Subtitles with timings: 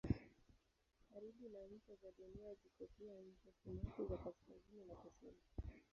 [1.09, 5.39] Karibu na ncha za Dunia ziko pia ncha sumaku za kaskazini na kusini.